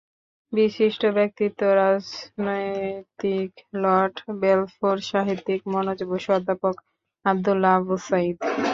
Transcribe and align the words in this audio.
বিশিষ্ট 0.53 1.01
ব্যক্তিত্ব—রাজনীতিক 1.17 3.51
Lord 3.75 4.17
Balfour, 4.41 4.97
সাহিত্যিক 5.09 5.61
মনোজ 5.73 5.99
বসু, 6.09 6.29
অধ্যাপক 6.37 6.75
আবদুল্লাহ 7.25 7.73
আবু 7.79 7.95
সাঈদ। 8.07 8.37